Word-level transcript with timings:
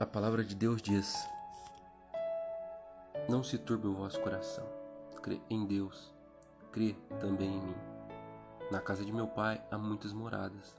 A 0.00 0.06
palavra 0.06 0.44
de 0.44 0.54
Deus 0.54 0.80
diz: 0.80 1.28
Não 3.28 3.42
se 3.42 3.58
turbe 3.58 3.88
o 3.88 3.94
vosso 3.94 4.20
coração. 4.20 4.64
Crê 5.20 5.40
em 5.50 5.66
Deus, 5.66 6.14
crê 6.70 6.94
também 7.18 7.48
em 7.48 7.60
mim. 7.60 7.76
Na 8.70 8.80
casa 8.80 9.04
de 9.04 9.12
meu 9.12 9.26
pai 9.26 9.60
há 9.72 9.76
muitas 9.76 10.12
moradas. 10.12 10.78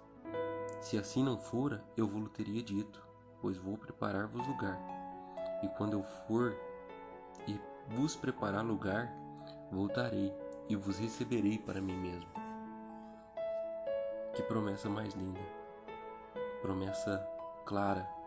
Se 0.79 0.97
assim 0.97 1.21
não 1.21 1.37
fora, 1.37 1.83
eu 1.97 2.07
vos 2.07 2.31
teria 2.31 2.63
dito, 2.63 3.05
pois 3.41 3.57
vou 3.57 3.77
preparar-vos 3.77 4.47
lugar. 4.47 4.79
E 5.61 5.67
quando 5.67 5.97
eu 5.97 6.03
for 6.03 6.55
e 7.45 7.59
vos 7.89 8.15
preparar 8.15 8.63
lugar, 8.63 9.11
voltarei 9.69 10.33
e 10.69 10.77
vos 10.77 10.97
receberei 10.97 11.57
para 11.57 11.81
mim 11.81 11.97
mesmo. 11.97 12.31
Que 14.33 14.43
promessa 14.43 14.87
mais 14.87 15.13
linda! 15.13 15.41
Promessa 16.61 17.21
clara 17.65 18.18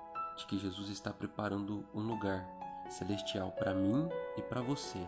de 0.42 0.46
que 0.46 0.58
Jesus 0.58 0.88
está 0.88 1.12
preparando 1.12 1.84
um 1.94 2.00
lugar 2.00 2.44
celestial 2.88 3.52
para 3.52 3.72
mim 3.72 4.08
e 4.36 4.42
para 4.42 4.60
você. 4.60 4.98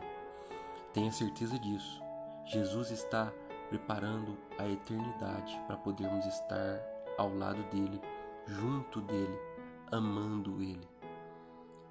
Tenha 0.93 1.11
certeza 1.11 1.59
disso. 1.59 2.03
Jesus 2.45 2.91
está 2.91 3.33
preparando 3.69 4.39
a 4.59 4.69
eternidade 4.69 5.61
para 5.67 5.77
podermos 5.77 6.25
estar 6.27 6.81
ao 7.19 7.35
lado 7.35 7.63
dele, 7.65 8.01
junto 8.47 9.01
dele, 9.01 9.39
amando 9.91 10.63
ele. 10.63 10.89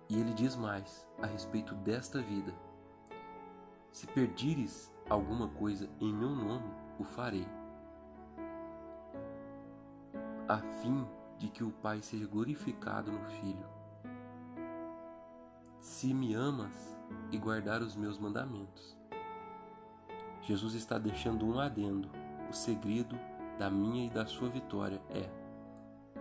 E 0.09 0.19
ele 0.19 0.33
diz 0.33 0.55
mais 0.55 1.05
a 1.21 1.25
respeito 1.25 1.75
desta 1.75 2.21
vida: 2.21 2.53
Se 3.91 4.07
perdires 4.07 4.91
alguma 5.09 5.49
coisa 5.49 5.89
em 5.99 6.13
meu 6.13 6.29
nome, 6.29 6.71
o 6.97 7.03
farei, 7.03 7.47
a 10.47 10.59
fim 10.81 11.05
de 11.43 11.49
que 11.49 11.61
o 11.61 11.71
Pai 11.71 12.01
seja 12.01 12.25
glorificado 12.25 13.11
no 13.11 13.19
Filho. 13.25 13.65
Se 15.81 16.13
me 16.13 16.33
amas 16.33 16.97
e 17.33 17.37
guardar 17.37 17.81
os 17.81 17.97
meus 17.97 18.17
mandamentos. 18.17 18.95
Jesus 20.41 20.73
está 20.73 20.97
deixando 20.97 21.45
um 21.45 21.59
adendo. 21.59 22.09
O 22.49 22.53
segredo 22.53 23.19
da 23.59 23.69
minha 23.69 24.05
e 24.05 24.09
da 24.09 24.25
sua 24.25 24.47
vitória 24.47 25.01
é: 25.09 25.29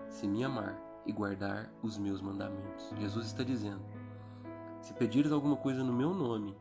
se 0.09 0.27
me 0.27 0.43
amar 0.43 0.77
e 1.07 1.13
guardar 1.13 1.71
os 1.85 1.97
meus 1.97 2.21
mandamentos. 2.21 2.93
Jesus 2.99 3.27
está 3.27 3.45
dizendo: 3.45 3.85
se 4.81 4.93
pedires 4.93 5.31
alguma 5.31 5.57
coisa 5.57 5.85
no 5.85 5.93
meu 5.93 6.13
nome, 6.13 6.57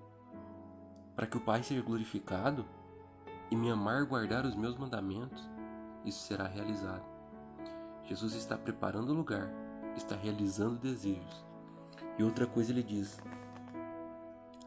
para 1.15 1.25
que 1.25 1.37
o 1.37 1.41
Pai 1.41 1.63
seja 1.63 1.81
glorificado, 1.81 2.63
e 3.49 3.55
me 3.55 3.71
amar 3.71 4.03
e 4.03 4.05
guardar 4.05 4.45
os 4.45 4.55
meus 4.55 4.77
mandamentos, 4.77 5.49
isso 6.05 6.19
será 6.27 6.45
realizado. 6.45 7.20
Jesus 8.11 8.33
está 8.33 8.57
preparando 8.57 9.11
o 9.11 9.13
lugar, 9.13 9.49
está 9.95 10.17
realizando 10.17 10.75
desejos. 10.75 11.45
E 12.19 12.23
outra 12.23 12.45
coisa 12.45 12.69
ele 12.69 12.83
diz: 12.83 13.17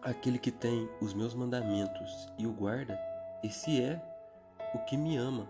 Aquele 0.00 0.38
que 0.38 0.50
tem 0.50 0.88
os 0.98 1.12
meus 1.12 1.34
mandamentos 1.34 2.26
e 2.38 2.46
o 2.46 2.52
guarda, 2.54 2.98
esse 3.42 3.82
é 3.82 4.02
o 4.74 4.78
que 4.86 4.96
me 4.96 5.18
ama. 5.18 5.46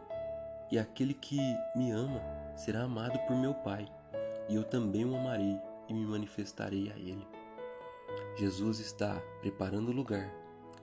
E 0.73 0.77
aquele 0.77 1.15
que 1.15 1.39
me 1.77 1.93
ama 1.93 2.21
será 2.57 2.83
amado 2.83 3.17
por 3.29 3.37
meu 3.37 3.55
Pai, 3.55 3.87
e 4.49 4.57
eu 4.57 4.65
também 4.65 5.05
o 5.05 5.15
amarei 5.17 5.57
e 5.89 5.95
me 5.95 6.05
manifestarei 6.05 6.91
a 6.91 6.97
ele. 6.99 7.25
Jesus 8.37 8.81
está 8.81 9.23
preparando 9.41 9.91
o 9.91 9.95
lugar, 9.95 10.35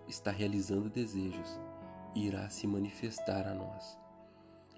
está 0.07 0.31
realizando 0.31 0.89
desejos 0.89 1.59
e 2.15 2.25
irá 2.27 2.49
se 2.49 2.65
manifestar 2.65 3.45
a 3.49 3.53
nós. 3.53 3.99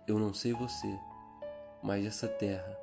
Eu 0.08 0.18
não 0.18 0.34
sei 0.34 0.52
você, 0.52 1.00
mas 1.84 2.06
essa 2.06 2.28
terra, 2.30 2.80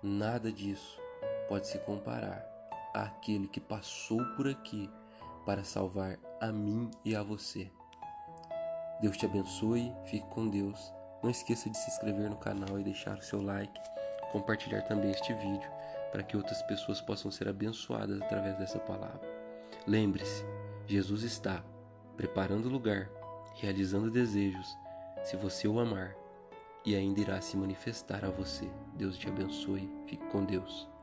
nada 0.00 0.52
disso 0.52 1.00
pode 1.48 1.66
se 1.66 1.78
comparar 1.80 2.46
àquele 2.94 3.48
que 3.48 3.60
passou 3.60 4.24
por 4.36 4.48
aqui 4.48 4.88
para 5.44 5.64
salvar 5.64 6.16
a 6.40 6.52
mim 6.52 6.88
e 7.04 7.16
a 7.16 7.22
você. 7.22 7.70
Deus 9.00 9.16
te 9.16 9.26
abençoe, 9.26 9.92
fique 10.06 10.26
com 10.28 10.48
Deus. 10.48 10.92
Não 11.22 11.30
esqueça 11.30 11.68
de 11.68 11.76
se 11.76 11.90
inscrever 11.90 12.30
no 12.30 12.36
canal 12.36 12.78
e 12.78 12.84
deixar 12.84 13.18
o 13.18 13.22
seu 13.22 13.42
like, 13.42 13.80
compartilhar 14.30 14.82
também 14.82 15.10
este 15.10 15.34
vídeo 15.34 15.70
para 16.12 16.22
que 16.22 16.36
outras 16.36 16.62
pessoas 16.62 17.00
possam 17.00 17.30
ser 17.30 17.48
abençoadas 17.48 18.22
através 18.22 18.56
dessa 18.56 18.78
palavra. 18.78 19.20
Lembre-se, 19.86 20.44
Jesus 20.86 21.24
está 21.24 21.62
preparando 22.16 22.68
lugar, 22.68 23.10
realizando 23.56 24.10
desejos, 24.10 24.78
se 25.24 25.36
você 25.36 25.66
o 25.66 25.80
amar 25.80 26.14
e 26.84 26.94
ainda 26.94 27.20
irá 27.20 27.40
se 27.40 27.56
manifestar 27.56 28.24
a 28.24 28.30
você. 28.30 28.68
Deus 28.94 29.16
te 29.16 29.28
abençoe. 29.28 29.90
Fique 30.06 30.24
com 30.26 30.44
Deus. 30.44 30.93